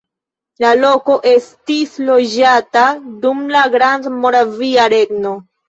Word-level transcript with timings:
La 0.63 0.69
loko 0.79 1.17
estis 1.31 1.93
loĝata 2.09 2.87
dum 3.27 3.47
la 3.59 3.63
Grandmoravia 3.79 4.91
Regno. 4.99 5.39